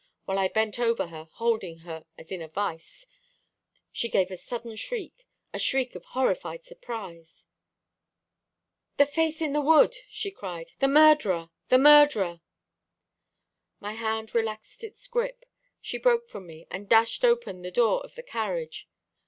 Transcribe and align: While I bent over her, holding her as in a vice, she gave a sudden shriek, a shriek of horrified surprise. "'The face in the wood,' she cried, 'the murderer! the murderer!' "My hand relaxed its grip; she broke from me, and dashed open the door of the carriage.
While 0.25 0.39
I 0.39 0.47
bent 0.47 0.79
over 0.79 1.09
her, 1.09 1.29
holding 1.33 1.81
her 1.85 2.07
as 2.17 2.31
in 2.31 2.41
a 2.41 2.47
vice, 2.47 3.05
she 3.91 4.09
gave 4.09 4.31
a 4.31 4.35
sudden 4.35 4.75
shriek, 4.75 5.27
a 5.53 5.59
shriek 5.59 5.93
of 5.93 6.03
horrified 6.05 6.63
surprise. 6.63 7.45
"'The 8.97 9.05
face 9.05 9.41
in 9.41 9.53
the 9.53 9.61
wood,' 9.61 9.97
she 10.09 10.31
cried, 10.31 10.71
'the 10.79 10.87
murderer! 10.87 11.49
the 11.69 11.77
murderer!' 11.77 12.41
"My 13.79 13.93
hand 13.93 14.33
relaxed 14.33 14.83
its 14.83 15.05
grip; 15.05 15.45
she 15.79 15.99
broke 15.99 16.27
from 16.27 16.47
me, 16.47 16.65
and 16.71 16.89
dashed 16.89 17.23
open 17.23 17.61
the 17.61 17.69
door 17.69 18.01
of 18.03 18.15
the 18.15 18.23
carriage. 18.23 18.89